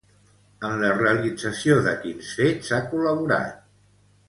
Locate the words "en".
0.69-0.71